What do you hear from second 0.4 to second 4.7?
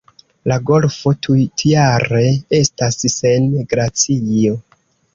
La golfo tutjare estas sen glacio.